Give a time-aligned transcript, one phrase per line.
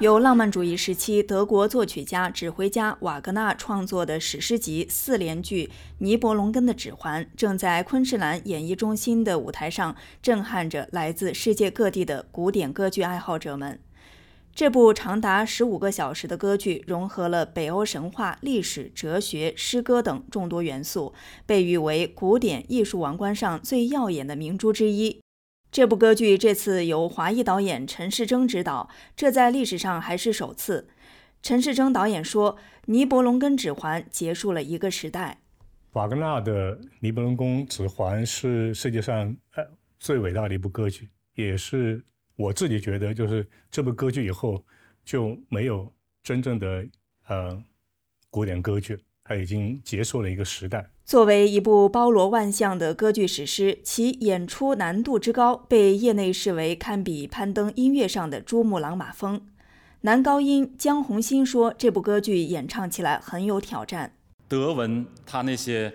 [0.00, 5.64] 由浪漫主义时期德国作曲家、指挥家瓦格纳创作的史诗级四连剧
[5.98, 13.80] 《尼伯龙根的指环》正在昆士兰演艺中心的舞台上震撼着来自世界各地的古典歌剧爱好者们。
[14.54, 21.12] 这部长达十五个小时的歌剧融合了北欧神话、历史、哲学、诗歌等众多元素，
[21.44, 25.20] 被誉为古典艺术王冠上最耀眼的明珠之一。
[25.70, 30.88] 这部歌剧这次由华裔导演陈世铮执导，这在历史上还是首次。
[31.42, 35.40] 陈世铮导演说：“《尼伯龙根指环》结束了一个时代。”
[35.92, 39.64] 瓦格纳的《尼伯龙宫指环》是世界上呃
[39.98, 42.02] 最伟大的一部歌剧，也是
[42.34, 44.64] 我自己觉得，就是这部歌剧以后
[45.04, 46.86] 就没有真正的
[47.26, 47.62] 呃
[48.30, 48.98] 古典歌剧。
[49.28, 50.88] 它已经结束了一个时代。
[51.04, 59.40] 作为一部包罗万象的歌剧史诗，其演出难度之高，被业内视为堪比攀登音乐上的珠穆朗玛峰。
[60.02, 64.12] 男高音江宏新说：“这部歌剧演唱起来很有挑战。
[64.48, 65.92] 德文，它那些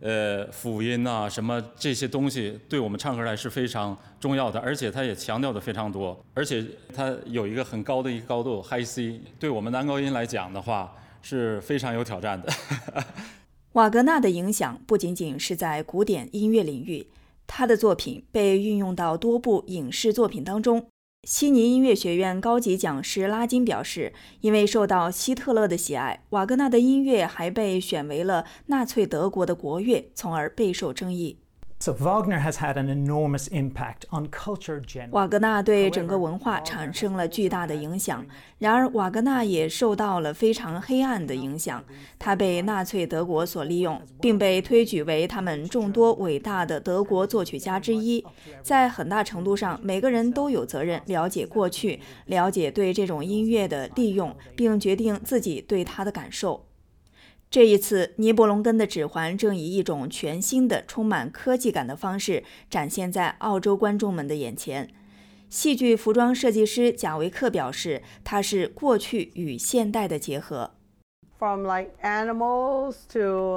[0.00, 6.62] 呃辅音啊，什么这些东西，对我们唱歌来是非常重要的，而且它也强调的非常多，而且
[6.94, 9.20] 它有一个很高的一个高度，High C。
[9.38, 10.92] 对我们男高音来讲的话。”
[11.28, 12.52] 是非常有挑战的。
[13.74, 17.08] 瓦格纳的影响不仅仅是在古典音乐领域，
[17.48, 20.86] 他的作品被运用到多部影视作品当中。
[21.24, 31.38] 悉尼音乐学院高级讲师拉金表示，因为受到希特勒的喜爱，瓦格纳的音乐还被选为了纳粹德国的国乐，从而备受争议。
[31.86, 34.82] So Wagner has had an enormous impact on culture.
[35.12, 38.26] 瓦格纳对整个文化产生了巨大的影响。
[38.58, 41.84] 然而，瓦格纳也受到了非常黑暗的影响。
[42.18, 48.26] 他被纳粹德国所利用，并被推举为他们众多伟大的德国作曲家之一。
[48.64, 56.66] 在很大程度上，每个人都有责任了解过去，了解对这种音乐的利用，并决定自己对它的感受。
[57.48, 64.90] 这一次，尼伯龙根的指环正以一种全新的、充满科技感的方式展现在澳洲观众们的眼前。
[65.48, 70.72] 戏剧服装设计师贾维克表示，它是过去与现代的结合。
[71.38, 73.56] From like animals to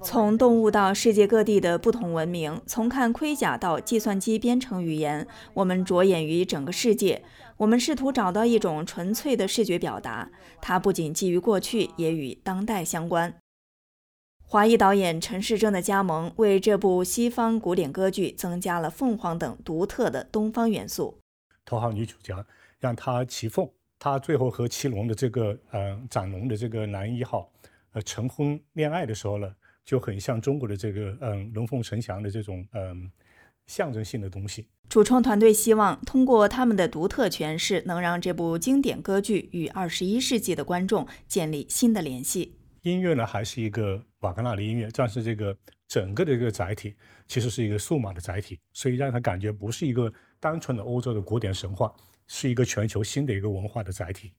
[0.00, 7.24] 从动物到世界各地的不同文明，从看盔甲到计算机编程语言，我们着眼于整个世界。
[7.56, 10.30] 我们试图找到一种纯粹的视觉表达，
[10.60, 13.34] 它不仅基于过去，也与当代相关。
[14.44, 21.18] 华裔导演陈世正的加盟，为这部西方古典歌剧增加了凤凰等独特的东方元素。
[21.64, 22.46] 头号女主角
[22.78, 23.68] 让她骑凤，
[23.98, 27.50] 她最后和骑龙的这个呃斩龙的这个男一号。
[27.92, 29.54] 呃，成婚恋爱的时候呢，
[29.84, 33.10] 就很像中国的这个嗯龙凤呈祥的这种嗯
[33.66, 34.66] 象征性的东西。
[34.88, 42.56] 主创团队希望通过他们的独特诠释，能让这部经典歌剧与二十一世纪的观众建立新的联系。
[42.82, 45.54] 音乐呢，还是一个瓦格纳的音乐，但是这个
[45.86, 46.94] 整个的一个载体
[47.26, 50.10] 其实是一个数码的载体，所以让他感觉不是一个
[50.40, 51.92] 单纯的欧洲的古典神话，
[52.26, 54.32] 是一个全球新的一个文化的载体。